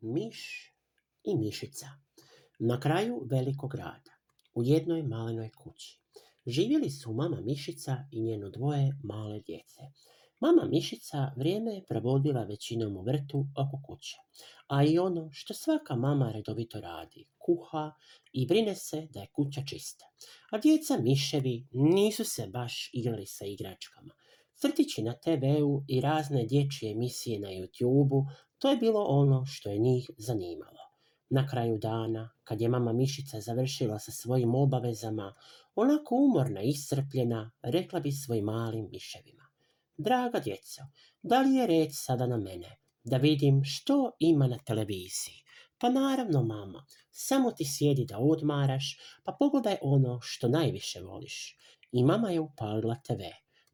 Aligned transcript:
Miš 0.00 0.72
i 1.24 1.36
mišica. 1.36 1.86
Na 2.58 2.80
kraju 2.80 3.26
velikog 3.30 3.70
grada, 3.70 4.12
u 4.54 4.62
jednoj 4.62 5.02
malenoj 5.02 5.50
kući, 5.50 6.00
živjeli 6.46 6.90
su 6.90 7.12
mama 7.12 7.40
mišica 7.40 7.96
i 8.10 8.22
njeno 8.22 8.50
dvoje 8.50 8.96
male 9.04 9.40
djece. 9.40 9.80
Mama 10.40 10.68
mišica 10.70 11.32
vrijeme 11.36 11.74
je 11.74 11.84
provodila 11.88 12.44
većinom 12.44 12.96
u 12.96 13.02
vrtu 13.02 13.46
oko 13.56 13.82
kuće, 13.86 14.16
a 14.66 14.84
i 14.84 14.98
ono 14.98 15.28
što 15.32 15.54
svaka 15.54 15.96
mama 15.96 16.32
redovito 16.32 16.80
radi, 16.80 17.26
kuha 17.38 17.92
i 18.32 18.46
brine 18.46 18.74
se 18.74 19.06
da 19.10 19.20
je 19.20 19.30
kuća 19.32 19.62
čista. 19.66 20.04
A 20.50 20.58
djeca 20.58 20.98
miševi 20.98 21.66
nisu 21.72 22.24
se 22.24 22.46
baš 22.46 22.90
igrali 22.92 23.26
sa 23.26 23.44
igračkama. 23.44 24.14
Crtići 24.54 25.02
na 25.02 25.14
TV-u 25.14 25.84
i 25.88 26.00
razne 26.00 26.44
dječje 26.44 26.90
emisije 26.90 27.40
na 27.40 27.48
YouTube-u, 27.48 28.26
to 28.58 28.70
je 28.70 28.76
bilo 28.76 29.04
ono 29.04 29.46
što 29.46 29.70
je 29.70 29.78
njih 29.78 30.10
zanimalo. 30.18 30.88
Na 31.30 31.48
kraju 31.48 31.78
dana, 31.78 32.30
kad 32.44 32.60
je 32.60 32.68
mama 32.68 32.92
Mišica 32.92 33.40
završila 33.40 33.98
sa 33.98 34.12
svojim 34.12 34.54
obavezama, 34.54 35.34
onako 35.74 36.14
umorna 36.14 36.62
i 36.62 36.68
iscrpljena, 36.68 37.50
rekla 37.62 38.00
bi 38.00 38.12
svojim 38.12 38.44
malim 38.44 38.88
miševima. 38.90 39.48
Draga 39.96 40.40
djeco, 40.40 40.82
da 41.22 41.40
li 41.40 41.54
je 41.54 41.66
red 41.66 41.88
sada 41.92 42.26
na 42.26 42.36
mene, 42.36 42.76
da 43.04 43.16
vidim 43.16 43.64
što 43.64 44.10
ima 44.18 44.46
na 44.46 44.58
televiziji? 44.58 45.44
Pa 45.78 45.88
naravno, 45.90 46.42
mama, 46.42 46.86
samo 47.10 47.50
ti 47.50 47.64
sjedi 47.64 48.04
da 48.04 48.18
odmaraš, 48.18 48.98
pa 49.24 49.36
pogledaj 49.38 49.76
ono 49.82 50.20
što 50.22 50.48
najviše 50.48 51.00
voliš. 51.00 51.56
I 51.92 52.04
mama 52.04 52.30
je 52.30 52.40
upalila 52.40 52.94
TV, 52.94 53.20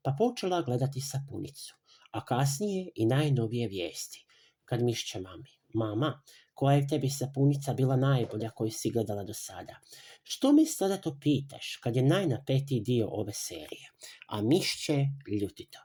pa 0.03 0.15
počela 0.19 0.63
gledati 0.63 1.01
sapunicu, 1.01 1.75
a 2.11 2.25
kasnije 2.25 2.91
i 2.95 3.07
najnovije 3.07 3.69
vijesti. 3.69 4.27
Kad 4.65 4.83
mišće 4.83 5.21
mami, 5.21 5.51
mama, 5.75 6.23
koja 6.55 6.77
je 6.77 6.89
tebi 6.89 7.11
sapunica 7.11 7.75
bila 7.75 7.97
najbolja 7.97 8.51
koju 8.51 8.71
si 8.71 8.91
gledala 8.91 9.25
do 9.25 9.35
sada? 9.35 9.77
Što 10.23 10.53
mi 10.53 10.67
sada 10.67 10.97
to 10.97 11.19
pitaš 11.21 11.77
kad 11.77 11.97
je 11.97 12.03
najnapetiji 12.03 12.81
dio 12.81 13.09
ove 13.11 13.33
serije? 13.33 13.91
A 14.29 14.43
mišće 14.43 15.07
ljutito. 15.41 15.79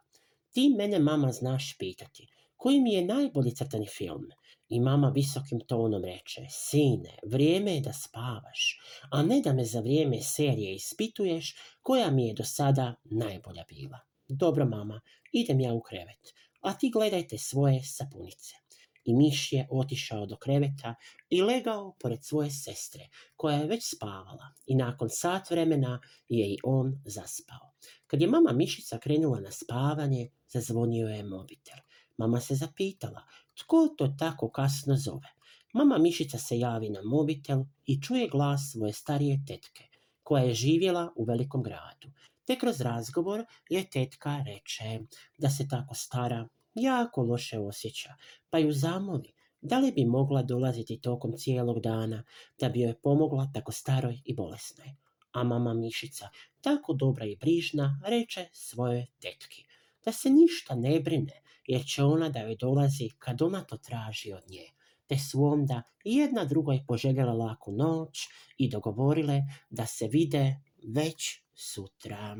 Ti 0.51 0.69
mene 0.77 0.99
mama 0.99 1.31
znaš 1.31 1.75
pitati, 1.77 2.27
koji 2.55 2.81
mi 2.81 2.93
je 2.93 3.05
najbolji 3.05 3.55
crtani 3.55 3.87
film? 3.87 4.25
I 4.69 4.79
mama 4.79 5.09
visokim 5.09 5.59
tonom 5.59 6.03
reče, 6.03 6.45
sine, 6.49 7.17
vrijeme 7.25 7.75
je 7.75 7.81
da 7.81 7.93
spavaš, 7.93 8.79
a 9.11 9.23
ne 9.23 9.41
da 9.41 9.53
me 9.53 9.65
za 9.65 9.79
vrijeme 9.79 10.21
serije 10.21 10.75
ispituješ 10.75 11.55
koja 11.81 12.11
mi 12.11 12.27
je 12.27 12.33
do 12.33 12.43
sada 12.43 12.95
najbolja 13.03 13.63
bila. 13.69 13.99
Dobro, 14.27 14.65
mama, 14.65 15.01
idem 15.31 15.59
ja 15.59 15.73
u 15.73 15.81
krevet, 15.81 16.33
a 16.61 16.73
ti 16.73 16.89
gledajte 16.89 17.37
svoje 17.37 17.83
sapunice. 17.83 18.55
I 19.05 19.15
miš 19.15 19.53
je 19.53 19.67
otišao 19.71 20.25
do 20.25 20.37
kreveta 20.37 20.95
i 21.29 21.41
legao 21.41 21.95
pored 21.99 22.25
svoje 22.25 22.51
sestre, 22.51 23.07
koja 23.35 23.57
je 23.57 23.67
već 23.67 23.95
spavala 23.95 24.53
i 24.65 24.75
nakon 24.75 25.09
sat 25.09 25.49
vremena 25.49 25.99
je 26.29 26.47
i 26.53 26.57
on 26.63 27.01
zaspao. 27.05 27.73
Kad 28.07 28.21
je 28.21 28.27
mama 28.27 28.51
mišica 28.51 28.97
krenula 28.97 29.39
na 29.39 29.51
spavanje, 29.51 30.29
zazvonio 30.47 31.07
je 31.07 31.23
mobitel. 31.23 31.77
Mama 32.17 32.39
se 32.39 32.55
zapitala, 32.55 33.23
tko 33.55 33.87
to 33.97 34.07
tako 34.19 34.49
kasno 34.49 34.95
zove? 34.95 35.29
Mama 35.73 35.97
mišica 35.97 36.37
se 36.37 36.59
javi 36.59 36.89
na 36.89 37.01
mobitel 37.03 37.63
i 37.85 38.01
čuje 38.01 38.27
glas 38.27 38.71
svoje 38.71 38.93
starije 38.93 39.43
tetke, 39.47 39.83
koja 40.23 40.43
je 40.43 40.53
živjela 40.53 41.13
u 41.15 41.23
velikom 41.23 41.63
gradu. 41.63 42.11
Te 42.45 42.57
kroz 42.59 42.81
razgovor 42.81 43.45
je 43.69 43.89
tetka 43.89 44.43
reče 44.45 44.99
da 45.37 45.49
se 45.49 45.67
tako 45.67 45.93
stara 45.95 46.47
jako 46.81 47.23
loše 47.23 47.59
osjeća, 47.59 48.15
pa 48.49 48.57
ju 48.57 48.71
zamoli 48.71 49.33
da 49.61 49.79
li 49.79 49.91
bi 49.91 50.05
mogla 50.05 50.43
dolaziti 50.43 51.01
tokom 51.01 51.33
cijelog 51.37 51.79
dana 51.79 52.23
da 52.59 52.69
bi 52.69 52.79
joj 52.79 52.93
pomogla 53.01 53.51
tako 53.53 53.71
staroj 53.71 54.21
i 54.25 54.35
bolesnoj. 54.35 54.95
A 55.31 55.43
mama 55.43 55.73
Mišica, 55.73 56.29
tako 56.61 56.93
dobra 56.93 57.25
i 57.25 57.35
brižna, 57.35 58.01
reče 58.05 58.49
svojoj 58.53 59.05
tetki 59.21 59.69
da 60.05 60.11
se 60.11 60.29
ništa 60.29 60.75
ne 60.75 60.99
brine, 60.99 61.41
jer 61.67 61.85
će 61.85 62.03
ona 62.03 62.29
da 62.29 62.39
joj 62.39 62.55
dolazi 62.55 63.09
kad 63.19 63.41
ona 63.41 63.63
to 63.63 63.77
traži 63.77 64.33
od 64.33 64.43
nje. 64.49 64.65
Te 65.07 65.17
su 65.17 65.43
onda 65.43 65.81
jedna 66.03 66.45
drugoj 66.45 66.83
poželjela 66.87 67.33
laku 67.33 67.71
noć 67.71 68.27
i 68.57 68.69
dogovorile 68.69 69.41
da 69.69 69.85
se 69.85 70.07
vide 70.07 70.55
već 70.95 71.41
sutra. 71.55 72.37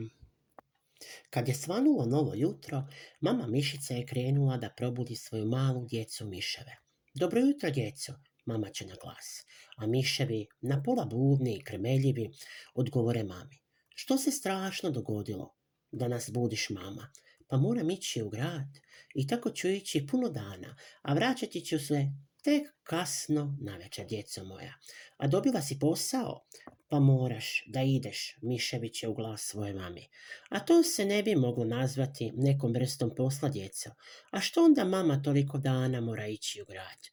Kad 1.30 1.48
je 1.48 1.54
svanulo 1.54 2.06
novo 2.06 2.34
jutro, 2.36 2.88
mama 3.20 3.48
Mišica 3.48 3.94
je 3.94 4.06
krenula 4.06 4.58
da 4.58 4.74
probudi 4.78 5.16
svoju 5.16 5.46
malu 5.46 5.86
djecu 5.86 6.26
Miševe. 6.26 6.76
Dobro 7.14 7.40
jutro, 7.40 7.70
djeco, 7.70 8.14
mama 8.46 8.70
će 8.70 8.86
na 8.86 8.96
glas. 9.04 9.46
A 9.78 9.88
Miševi, 9.88 10.48
na 10.62 10.84
pola 10.84 11.06
budni 11.06 11.56
i 11.56 11.64
kremeljivi, 11.64 12.32
odgovore 12.74 13.24
mami. 13.24 13.60
Što 13.96 14.18
se 14.18 14.32
strašno 14.32 14.92
dogodilo? 14.92 15.56
Da 15.92 16.08
nas 16.08 16.30
budiš, 16.34 16.70
mama. 16.70 17.12
Pa 17.48 17.58
moram 17.58 17.90
ići 17.90 18.22
u 18.22 18.30
grad 18.30 18.80
i 19.16 19.28
tako 19.28 19.50
ću 19.50 19.68
ići 19.68 20.08
puno 20.08 20.30
dana, 20.30 20.76
a 21.02 21.14
vraćati 21.14 21.66
ću 21.66 21.80
se 21.80 22.08
tek 22.44 22.68
kasno 22.84 23.58
na 23.62 23.78
večer, 23.78 24.08
djeco 24.08 24.44
moja. 24.44 24.74
A 25.18 25.28
dobila 25.28 25.62
si 25.62 25.80
posao? 25.80 26.46
Pa 26.90 27.00
moraš 27.00 27.64
da 27.68 27.82
ideš, 27.82 28.36
Mišević 28.42 29.04
je 29.04 29.10
u 29.10 29.14
glas 29.14 29.42
svoje 29.42 29.74
mami. 29.74 30.08
A 30.50 30.60
to 30.60 30.84
se 30.84 31.06
ne 31.06 31.24
bi 31.24 31.36
moglo 31.36 31.66
nazvati 31.66 32.32
nekom 32.36 32.74
vrstom 32.74 33.16
posla, 33.16 33.50
djeco. 33.50 33.90
A 34.32 34.40
što 34.40 34.64
onda 34.64 34.86
mama 34.86 35.22
toliko 35.22 35.58
dana 35.58 36.02
mora 36.02 36.28
ići 36.28 36.62
u 36.62 36.66
grad? 36.66 37.08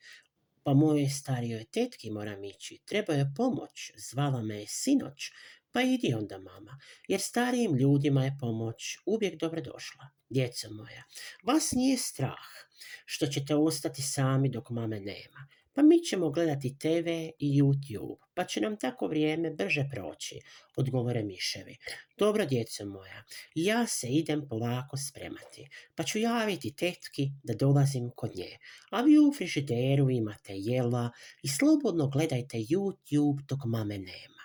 Pa 0.62 0.75
moje 0.75 1.10
starijoj 1.10 1.65
tetki 1.65 2.10
moram 2.10 2.44
ići, 2.44 2.82
treba 2.84 3.12
je 3.12 3.32
pomoć, 3.36 3.92
zvala 3.97 4.42
me 4.42 4.60
je 4.60 4.66
sinoć, 4.69 5.31
pa 5.72 5.82
idi 5.82 6.15
onda 6.15 6.38
mama, 6.38 6.78
jer 7.09 7.20
starijim 7.20 7.76
ljudima 7.76 8.25
je 8.25 8.36
pomoć 8.41 8.98
uvijek 9.06 9.41
dobrodošla. 9.41 10.09
Djeco 10.31 10.70
moja, 10.70 11.04
vas 11.42 11.72
nije 11.72 11.97
strah 11.97 12.48
što 13.04 13.26
ćete 13.26 13.54
ostati 13.54 14.03
sami 14.03 14.48
dok 14.48 14.70
mame 14.70 15.00
nema. 15.00 15.47
Pa 15.76 15.82
mi 15.82 15.98
ćemo 16.03 16.31
gledati 16.31 16.78
TV 16.78 17.09
i 17.38 17.62
YouTube, 17.62 18.16
pa 18.34 18.44
će 18.44 18.60
nam 18.60 18.76
tako 18.76 19.06
vrijeme 19.06 19.50
brže 19.50 19.88
proći, 19.92 20.41
odgovore 20.76 21.22
miševi. 21.22 21.76
Dobro, 22.19 22.47
djeco 22.47 22.84
moja, 22.84 23.25
ja 23.54 23.86
se 23.86 24.09
idem 24.09 24.48
polako 24.48 24.97
spremati, 24.97 25.69
pa 25.94 26.03
ću 26.03 26.19
javiti 26.19 26.76
tetki 26.76 27.31
da 27.42 27.54
dolazim 27.54 28.10
kod 28.16 28.36
nje. 28.36 28.59
A 28.91 29.03
vi 29.03 29.19
u 29.19 29.32
frižideru 29.36 30.10
imate 30.10 30.53
jela 30.54 31.10
i 31.42 31.48
slobodno 31.48 32.09
gledajte 32.09 32.59
YouTube 32.59 33.47
dok 33.48 33.60
mame 33.65 33.98
nema 33.98 34.35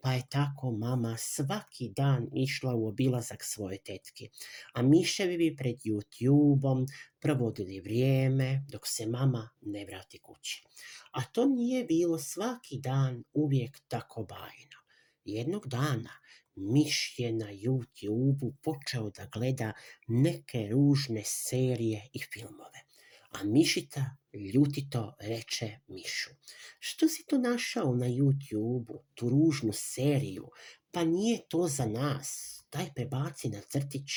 pa 0.00 0.12
je 0.12 0.22
tako 0.30 0.70
mama 0.70 1.16
svaki 1.18 1.88
dan 1.96 2.28
išla 2.34 2.74
u 2.74 2.88
obilazak 2.88 3.44
svoje 3.44 3.78
tetke, 3.78 4.28
a 4.74 4.82
miševi 4.82 5.36
bi 5.38 5.56
pred 5.56 5.76
YouTube-om 5.84 6.86
provodili 7.20 7.80
vrijeme 7.80 8.64
dok 8.68 8.86
se 8.86 9.06
mama 9.06 9.50
ne 9.60 9.84
vrati 9.84 10.18
kući. 10.18 10.64
A 11.12 11.24
to 11.24 11.46
nije 11.46 11.84
bilo 11.84 12.18
svaki 12.18 12.78
dan 12.78 13.24
uvijek 13.32 13.80
tako 13.88 14.24
bajno. 14.24 14.80
Jednog 15.24 15.66
dana 15.66 16.10
miš 16.54 17.14
je 17.18 17.32
na 17.32 17.46
YouTube-u 17.46 18.52
počeo 18.62 19.10
da 19.10 19.26
gleda 19.32 19.72
neke 20.08 20.68
ružne 20.72 21.22
serije 21.24 22.08
i 22.12 22.20
filmove 22.32 22.89
a 23.30 23.44
Mišita 23.44 24.16
ljutito 24.54 25.14
reče 25.20 25.78
Mišu. 25.88 26.30
Što 26.78 27.08
si 27.08 27.26
to 27.26 27.38
našao 27.38 27.94
na 27.94 28.06
YouTube-u, 28.06 29.02
tu 29.14 29.28
ružnu 29.28 29.72
seriju? 29.72 30.50
Pa 30.90 31.04
nije 31.04 31.48
to 31.48 31.68
za 31.68 31.86
nas. 31.86 32.60
Daj 32.72 32.86
prebaci 32.94 33.48
na 33.48 33.60
crtić. 33.60 34.10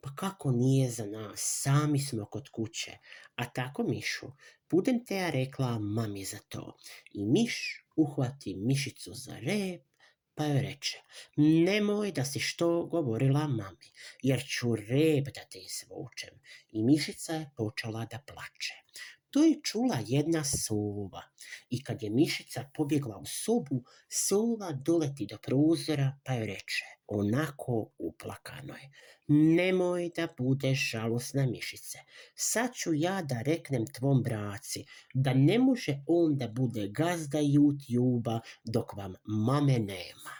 Pa 0.00 0.14
kako 0.14 0.50
nije 0.52 0.90
za 0.90 1.06
nas? 1.06 1.40
Sami 1.62 2.00
smo 2.00 2.24
kod 2.24 2.48
kuće. 2.48 2.92
A 3.34 3.50
tako 3.52 3.82
Mišu, 3.82 4.26
budem 4.70 5.04
te 5.04 5.16
ja 5.16 5.30
rekla 5.30 5.78
mami 5.78 6.24
za 6.24 6.38
to. 6.48 6.76
I 7.12 7.24
Miš 7.24 7.84
uhvati 7.96 8.56
Mišicu 8.56 9.14
za 9.14 9.38
rep 9.38 9.82
pa 10.38 10.44
joj 10.46 10.60
reče, 10.62 10.98
nemoj 11.36 12.12
da 12.12 12.24
si 12.24 12.40
što 12.40 12.84
govorila 12.86 13.46
mami, 13.48 13.88
jer 14.22 14.44
ću 14.48 14.76
rep 14.76 15.24
da 15.34 15.44
te 15.50 15.58
izvučem. 15.58 16.40
I 16.72 16.82
mišica 16.82 17.32
je 17.34 17.50
počela 17.56 18.04
da 18.04 18.18
plače. 18.18 18.74
To 19.30 19.44
je 19.44 19.60
čula 19.62 19.98
jedna 20.06 20.44
sova 20.44 21.22
i 21.70 21.82
kad 21.84 22.02
je 22.02 22.10
mišica 22.10 22.70
pobjegla 22.74 23.18
u 23.18 23.26
sobu, 23.26 23.82
sova 24.08 24.72
doleti 24.72 25.26
do 25.26 25.38
prozora 25.38 26.18
pa 26.24 26.32
joj 26.32 26.46
reče, 26.46 26.84
onako 27.06 27.90
uplakano 27.98 28.74
je, 28.74 28.90
nemoj 29.28 30.10
da 30.16 30.28
budeš 30.38 30.90
žalosna 30.90 31.46
mišice, 31.46 31.98
sad 32.34 32.74
ću 32.74 32.94
ja 32.94 33.22
da 33.22 33.42
reknem 33.42 33.86
tvom 33.86 34.22
braci 34.22 34.84
da 35.14 35.34
ne 35.34 35.58
može 35.58 36.02
on 36.06 36.36
da 36.36 36.48
bude 36.48 36.88
gazda 36.88 37.38
YouTube 37.38 38.40
dok 38.64 38.92
vam 38.96 39.14
mame 39.24 39.78
nema. 39.78 40.36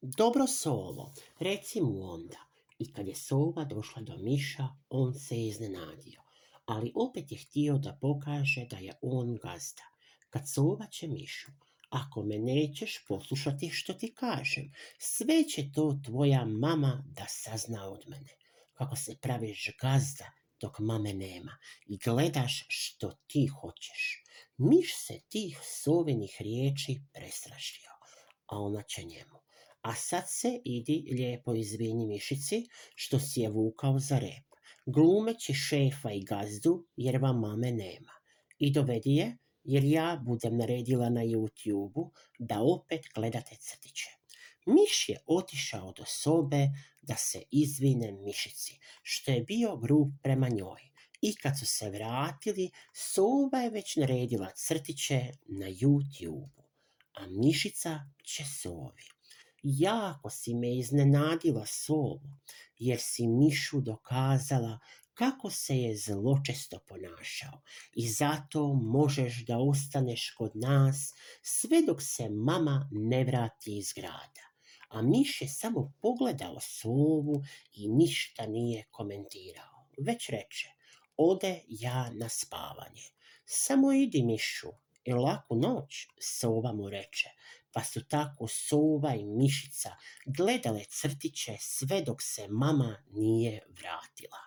Dobro 0.00 0.46
sovo, 0.46 1.12
reci 1.38 1.80
mu 1.80 2.02
onda. 2.02 2.38
I 2.78 2.92
kad 2.92 3.06
je 3.06 3.14
sova 3.14 3.64
došla 3.64 4.02
do 4.02 4.16
miša, 4.16 4.68
on 4.88 5.14
se 5.14 5.46
iznenadio 5.46 6.25
ali 6.66 6.92
opet 6.94 7.32
je 7.32 7.38
htio 7.38 7.78
da 7.78 7.98
pokaže 8.00 8.66
da 8.70 8.76
je 8.76 8.92
on 9.00 9.36
gazda. 9.36 9.82
Kad 10.30 10.50
sova 10.50 10.86
će 10.86 11.08
mišu, 11.08 11.50
ako 11.88 12.22
me 12.22 12.38
nećeš 12.38 13.04
poslušati 13.08 13.70
što 13.70 13.94
ti 13.94 14.14
kažem, 14.14 14.72
sve 14.98 15.44
će 15.44 15.72
to 15.74 16.00
tvoja 16.04 16.44
mama 16.44 17.04
da 17.06 17.26
sazna 17.28 17.88
od 17.90 18.08
mene. 18.08 18.36
Kako 18.74 18.96
se 18.96 19.16
praviš 19.22 19.70
gazda 19.80 20.32
dok 20.60 20.78
mame 20.78 21.14
nema 21.14 21.58
i 21.86 21.98
gledaš 21.98 22.66
što 22.68 23.12
ti 23.26 23.46
hoćeš. 23.46 24.22
Miš 24.56 24.94
se 25.06 25.20
tih 25.28 25.60
sovenih 25.62 26.36
riječi 26.40 27.00
prestrašio, 27.12 27.90
a 28.46 28.58
ona 28.58 28.82
će 28.82 29.02
njemu. 29.02 29.38
A 29.80 29.94
sad 29.94 30.24
se 30.28 30.60
idi 30.64 31.08
lijepo 31.12 31.54
izvini 31.54 32.06
mišici 32.06 32.68
što 32.94 33.20
si 33.20 33.40
je 33.40 33.48
vukao 33.50 33.98
za 33.98 34.18
rep. 34.18 34.45
Glumeći 34.86 35.54
šefa 35.54 36.10
i 36.12 36.24
gazdu 36.24 36.86
jer 36.96 37.16
vam 37.16 37.40
mame 37.40 37.72
nema. 37.72 38.12
I 38.58 38.72
dovedi 38.72 39.14
je 39.14 39.36
jer 39.64 39.84
ja 39.84 40.22
budem 40.24 40.56
naredila 40.56 41.08
na 41.08 41.20
youtube 41.20 42.10
da 42.38 42.60
opet 42.60 43.06
gledate 43.14 43.56
crtiće. 43.56 44.10
Miš 44.66 45.08
je 45.08 45.18
otišao 45.26 45.92
do 45.92 46.04
sobe 46.06 46.68
da 47.02 47.16
se 47.16 47.42
izvine 47.50 48.12
mišici, 48.12 48.78
što 49.02 49.30
je 49.30 49.42
bio 49.42 49.76
grub 49.76 50.08
prema 50.22 50.48
njoj. 50.48 50.80
I 51.20 51.34
kad 51.34 51.58
su 51.58 51.66
se 51.66 51.90
vratili, 51.90 52.70
soba 52.94 53.58
je 53.58 53.70
već 53.70 53.96
naredila 53.96 54.50
crtiće 54.54 55.20
na 55.46 55.66
youtube 55.66 56.66
a 57.16 57.26
mišica 57.26 58.00
će 58.22 58.44
sovi. 58.44 59.15
Jako 59.68 60.30
si 60.30 60.54
me 60.54 60.76
iznenadila 60.78 61.66
sovo, 61.66 62.20
jer 62.78 62.98
si 63.00 63.26
mišu 63.26 63.80
dokazala 63.80 64.78
kako 65.14 65.50
se 65.50 65.76
je 65.76 65.96
zločesto 65.96 66.78
ponašao 66.88 67.60
i 67.94 68.08
zato 68.08 68.74
možeš 68.74 69.44
da 69.46 69.58
ostaneš 69.58 70.30
kod 70.38 70.50
nas 70.54 71.14
sve 71.42 71.82
dok 71.86 72.02
se 72.02 72.28
mama 72.28 72.88
ne 72.92 73.24
vrati 73.24 73.78
iz 73.78 73.92
grada. 73.92 74.46
A 74.88 75.02
miš 75.02 75.42
je 75.42 75.48
samo 75.48 75.92
pogledao 76.00 76.60
sovu 76.60 77.42
i 77.72 77.88
ništa 77.88 78.46
nije 78.46 78.84
komentirao. 78.90 79.88
Već 79.98 80.28
reče, 80.28 80.68
ode 81.16 81.60
ja 81.68 82.10
na 82.12 82.28
spavanje. 82.28 83.02
Samo 83.44 83.92
idi 83.92 84.22
mišu 84.22 84.68
i 85.04 85.12
laku 85.12 85.56
noć, 85.56 86.06
sova 86.20 86.72
mu 86.72 86.88
reče, 86.88 87.28
pa 87.76 87.84
su 87.84 88.04
tako 88.08 88.48
sova 88.48 89.14
i 89.14 89.24
mišica 89.24 89.90
gledale 90.26 90.84
crtiće 90.84 91.56
sve 91.60 92.02
dok 92.02 92.22
se 92.22 92.48
mama 92.48 93.04
nije 93.10 93.60
vratila. 93.68 94.38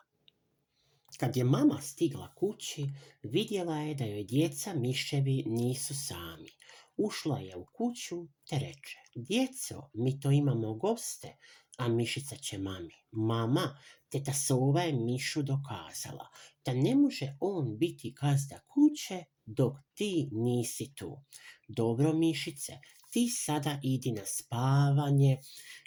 Kad 1.18 1.38
je 1.38 1.44
mama 1.44 1.82
stigla 1.82 2.36
kući, 2.36 2.90
vidjela 3.24 3.78
je 3.78 3.96
da 3.96 4.06
joj 4.06 4.24
djeca 4.24 4.74
miševi 4.74 5.44
nisu 5.46 5.96
sami. 6.08 6.50
Ušla 6.98 7.40
je 7.40 7.56
u 7.56 7.66
kuću 7.66 8.28
te 8.50 8.60
reče, 8.60 8.98
djeco, 9.16 9.90
mi 9.94 10.20
to 10.20 10.32
imamo 10.32 10.74
goste, 10.74 11.38
a 11.78 11.88
mišica 11.88 12.36
će 12.36 12.58
mami. 12.58 12.96
Mama, 13.12 13.80
teta 14.10 14.34
Sova 14.34 14.82
je 14.82 14.94
mišu 14.94 15.44
dokazala 15.44 16.28
da 16.66 16.74
ne 16.74 16.96
može 16.96 17.38
on 17.40 17.78
biti 17.78 18.16
gazda 18.22 18.60
kuće 18.60 19.24
dok 19.46 19.78
ti 19.94 20.30
nisi 20.32 20.96
tu. 20.96 21.22
Dobro 21.68 22.14
mišice, 22.14 22.74
ti 23.10 23.30
sada 23.30 23.80
idi 23.84 24.12
na 24.12 24.26
spavanje, 24.26 25.38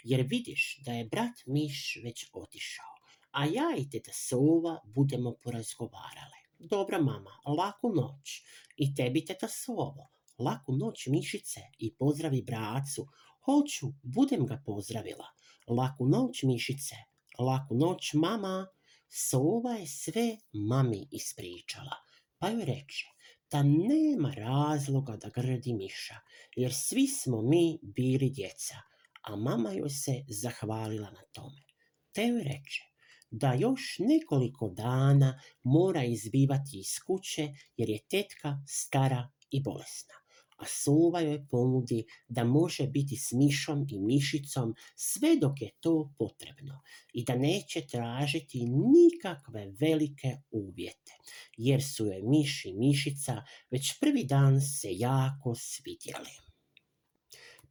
jer 0.03 0.21
vidiš 0.21 0.79
da 0.85 0.91
je 0.91 1.05
brat 1.05 1.45
miš 1.45 1.99
već 2.03 2.25
otišao, 2.33 2.95
a 3.31 3.45
ja 3.45 3.75
i 3.77 3.89
teta 3.89 4.11
Sova 4.13 4.81
budemo 4.85 5.35
porazgovarale. 5.43 6.43
Dobra 6.59 7.01
mama, 7.01 7.31
laku 7.57 7.89
noć. 7.95 8.41
I 8.77 8.95
tebi 8.95 9.25
teta 9.25 9.47
Sovo, 9.47 10.09
laku 10.37 10.75
noć 10.77 11.07
mišice 11.07 11.59
i 11.77 11.95
pozdravi 11.95 12.41
bracu. 12.41 13.07
Hoću, 13.45 13.87
budem 14.03 14.45
ga 14.45 14.61
pozdravila. 14.65 15.27
Laku 15.67 16.07
noć 16.07 16.43
mišice, 16.43 16.95
laku 17.39 17.75
noć 17.75 18.13
mama. 18.13 18.67
Sova 19.09 19.71
je 19.71 19.87
sve 19.87 20.37
mami 20.53 21.07
ispričala, 21.11 21.95
pa 22.37 22.49
joj 22.49 22.65
reče, 22.65 23.05
da 23.53 23.63
nema 23.63 24.31
razloga 24.37 25.17
da 25.17 25.29
grdi 25.29 25.73
miša, 25.73 26.15
jer 26.55 26.73
svi 26.73 27.07
smo 27.07 27.41
mi 27.41 27.79
bili 27.81 28.29
djeca, 28.29 28.75
a 29.21 29.35
mama 29.35 29.71
joj 29.71 29.89
se 29.89 30.15
zahvalila 30.27 31.11
na 31.11 31.21
tome. 31.31 31.61
Te 32.11 32.27
joj 32.27 32.43
reče 32.43 32.81
da 33.31 33.53
još 33.53 33.95
nekoliko 33.99 34.69
dana 34.69 35.39
mora 35.63 36.03
izbivati 36.03 36.79
iz 36.79 36.99
kuće 37.07 37.49
jer 37.77 37.89
je 37.89 37.99
tetka 38.09 38.57
stara 38.67 39.29
i 39.51 39.63
bolesna 39.63 40.22
a 40.57 40.65
sova 40.65 41.21
joj 41.21 41.47
ponudi 41.47 42.03
da 42.27 42.43
može 42.43 42.87
biti 42.87 43.17
s 43.17 43.31
mišom 43.31 43.85
i 43.89 43.99
mišicom 43.99 44.75
sve 44.95 45.35
dok 45.41 45.61
je 45.61 45.71
to 45.79 46.13
potrebno 46.17 46.81
i 47.13 47.23
da 47.23 47.35
neće 47.35 47.87
tražiti 47.87 48.65
nikakve 48.65 49.73
velike 49.79 50.37
uvjete, 50.51 51.13
jer 51.57 51.83
su 51.83 52.05
joj 52.05 52.21
miš 52.23 52.65
i 52.65 52.73
mišica 52.73 53.43
već 53.71 53.99
prvi 53.99 54.23
dan 54.23 54.61
se 54.61 54.87
jako 54.91 55.55
svidjeli. 55.55 56.43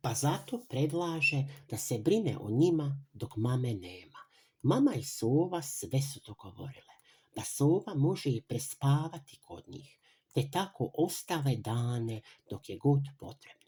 Pa 0.00 0.14
zato 0.14 0.66
predlaže 0.68 1.44
da 1.70 1.76
se 1.76 1.98
brine 1.98 2.38
o 2.38 2.50
njima 2.50 3.04
dok 3.12 3.36
mame 3.36 3.74
nema. 3.74 4.18
Mama 4.62 4.94
i 4.94 5.04
sova 5.04 5.62
sve 5.62 6.02
su 6.02 6.20
to 6.20 6.34
govorile, 6.34 6.94
da 7.36 7.42
sova 7.42 7.94
može 7.94 8.30
i 8.30 8.42
prespavati 8.42 9.38
kod 9.40 9.64
njih, 9.68 9.98
te 10.34 10.50
tako 10.50 10.90
ostale 10.94 11.56
dane 11.56 12.20
dok 12.50 12.68
je 12.68 12.76
god 12.76 13.02
potrebno. 13.18 13.62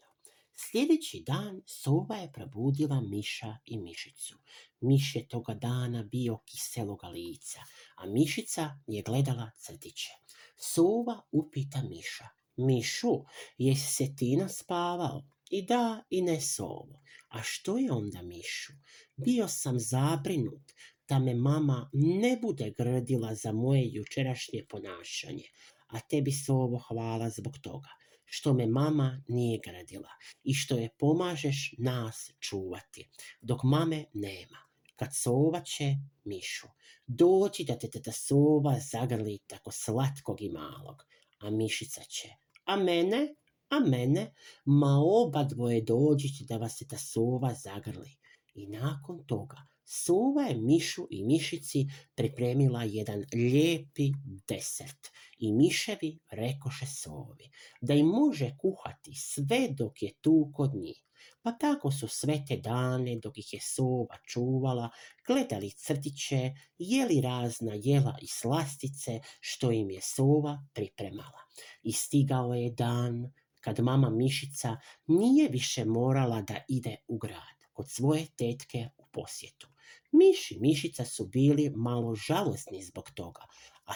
Sljedeći 0.57 1.23
dan 1.27 1.61
sova 1.65 2.15
je 2.15 2.31
probudila 2.31 3.01
miša 3.01 3.57
i 3.65 3.77
mišicu. 3.77 4.37
Miš 4.81 5.15
je 5.15 5.27
toga 5.27 5.53
dana 5.53 6.03
bio 6.03 6.37
kiseloga 6.45 7.07
lica, 7.07 7.59
a 7.95 8.05
mišica 8.05 8.79
je 8.87 9.01
gledala 9.01 9.51
crtiće. 9.57 10.09
Sova 10.57 11.21
upita 11.31 11.81
miša. 11.89 12.27
Mišu, 12.57 13.25
jesi 13.57 13.93
se 13.93 14.15
ti 14.15 14.35
naspavao? 14.35 15.23
I 15.49 15.65
da 15.65 16.03
i 16.09 16.21
ne 16.21 16.41
sovo. 16.41 17.01
A 17.29 17.41
što 17.43 17.77
je 17.77 17.91
onda 17.91 18.21
mišu? 18.21 18.73
Bio 19.15 19.47
sam 19.47 19.79
zabrinut 19.79 20.71
da 21.09 21.19
me 21.19 21.35
mama 21.35 21.89
ne 21.93 22.37
bude 22.41 22.73
grdila 22.77 23.35
za 23.35 23.51
moje 23.51 23.89
jučerašnje 23.93 24.65
ponašanje, 24.69 25.43
a 25.87 25.99
tebi 25.99 26.31
ovo 26.49 26.77
hvala 26.87 27.29
zbog 27.29 27.57
toga, 27.61 27.89
što 28.25 28.53
me 28.53 28.67
mama 28.67 29.23
nije 29.27 29.59
gradila 29.65 30.09
i 30.43 30.53
što 30.53 30.77
je 30.77 30.89
pomažeš 30.99 31.75
nas 31.77 32.31
čuvati, 32.39 33.09
dok 33.41 33.63
mame 33.63 34.05
nema. 34.13 34.57
Kad 34.95 35.09
sova 35.15 35.61
će 35.61 35.95
mišu, 36.23 36.67
doći 37.07 37.63
da 37.63 37.79
te 37.79 37.89
teta 37.89 38.11
sova 38.11 38.79
zagrli 38.91 39.39
tako 39.47 39.71
slatkog 39.71 40.41
i 40.41 40.49
malog, 40.49 41.03
a 41.39 41.49
mišica 41.49 42.03
će, 42.03 42.29
a 42.65 42.75
mene, 42.75 43.35
a 43.69 43.79
mene, 43.79 44.33
ma 44.65 44.99
oba 45.03 45.43
dvoje 45.43 45.81
dođite 45.81 46.45
da 46.49 46.57
vas 46.57 46.77
teta 46.77 46.97
sova 46.97 47.53
zagrli. 47.53 48.17
I 48.53 48.67
nakon 48.67 49.25
toga 49.25 49.67
Sova 49.85 50.43
je 50.43 50.55
Mišu 50.55 51.07
i 51.09 51.23
Mišici 51.23 51.85
pripremila 52.15 52.83
jedan 52.83 53.25
lijepi 53.33 54.11
desert 54.47 55.07
i 55.37 55.53
Miševi 55.53 56.19
rekoše 56.31 56.85
Sovi 56.85 57.49
da 57.81 57.93
im 57.93 58.05
može 58.05 58.55
kuhati 58.57 59.13
sve 59.15 59.67
dok 59.69 60.01
je 60.01 60.13
tu 60.21 60.51
kod 60.53 60.75
njih. 60.75 61.05
Pa 61.41 61.51
tako 61.51 61.91
su 61.91 62.07
sve 62.07 62.45
te 62.47 62.57
dane 62.57 63.19
dok 63.23 63.37
ih 63.37 63.53
je 63.53 63.59
sova 63.61 64.17
čuvala, 64.27 64.89
gledali 65.27 65.71
crtiće, 65.71 66.53
jeli 66.77 67.21
razna 67.21 67.73
jela 67.75 68.17
i 68.21 68.27
slastice 68.27 69.19
što 69.39 69.71
im 69.71 69.89
je 69.91 70.01
sova 70.01 70.67
pripremala. 70.73 71.41
I 71.83 71.91
stigao 71.91 72.53
je 72.53 72.71
dan 72.71 73.31
kad 73.61 73.79
mama 73.79 74.09
Mišica 74.09 74.77
nije 75.07 75.49
više 75.49 75.85
morala 75.85 76.41
da 76.41 76.55
ide 76.69 76.95
u 77.07 77.17
grad 77.17 77.55
kod 77.73 77.91
svoje 77.91 78.25
tetke 78.37 78.89
u 78.97 79.05
posjetu. 79.11 79.74
Miš 80.19 80.51
i 80.51 80.59
mišica 80.59 81.05
su 81.05 81.27
bili 81.27 81.69
malo 81.75 82.15
žalosni 82.15 82.83
zbog 82.83 83.11
toga, 83.11 83.41
a 83.85 83.93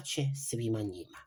će 0.00 0.22
svima 0.48 0.82
njima. 0.82 1.18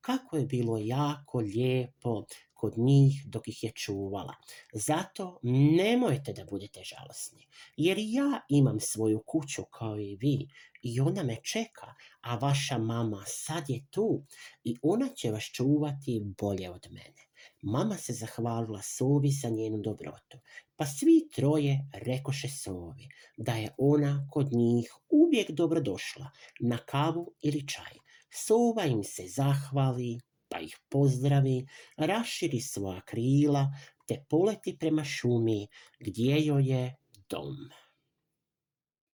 Kako 0.00 0.36
je 0.36 0.46
bilo 0.46 0.78
jako 0.78 1.38
lijepo 1.38 2.24
kod 2.54 2.78
njih 2.78 3.24
dok 3.26 3.48
ih 3.48 3.64
je 3.64 3.72
čuvala. 3.74 4.34
Zato 4.72 5.38
nemojte 5.42 6.32
da 6.32 6.44
budete 6.44 6.80
žalosni, 6.84 7.46
jer 7.76 7.96
ja 7.98 8.40
imam 8.48 8.80
svoju 8.80 9.22
kuću 9.26 9.64
kao 9.64 9.98
i 9.98 10.16
vi 10.16 10.48
i 10.82 11.00
ona 11.00 11.22
me 11.22 11.36
čeka, 11.42 11.94
a 12.20 12.36
vaša 12.36 12.78
mama 12.78 13.24
sad 13.26 13.64
je 13.68 13.86
tu 13.90 14.24
i 14.64 14.76
ona 14.82 15.08
će 15.08 15.30
vas 15.30 15.44
čuvati 15.44 16.22
bolje 16.38 16.70
od 16.70 16.86
mene. 16.90 17.25
Mama 17.66 17.96
se 17.96 18.12
zahvalila 18.12 18.82
Sovi 18.82 19.30
za 19.30 19.48
njenu 19.48 19.78
dobrotu, 19.82 20.38
pa 20.76 20.86
svi 20.86 21.28
troje 21.34 21.88
rekoše 21.92 22.48
Sovi 22.48 23.08
da 23.36 23.52
je 23.52 23.70
ona 23.78 24.28
kod 24.32 24.52
njih 24.52 24.92
uvijek 25.10 25.50
dobro 25.50 25.80
došla 25.80 26.30
na 26.60 26.78
kavu 26.78 27.32
ili 27.42 27.68
čaj. 27.68 27.98
Sova 28.34 28.84
im 28.84 29.04
se 29.04 29.22
zahvali, 29.28 30.20
pa 30.48 30.60
ih 30.60 30.78
pozdravi, 30.88 31.66
raširi 31.96 32.60
svoja 32.60 33.00
krila, 33.00 33.66
te 34.06 34.24
poleti 34.30 34.76
prema 34.78 35.04
šumi 35.04 35.66
gdje 36.00 36.46
joj 36.46 36.70
je 36.70 36.96
dom. 37.30 37.56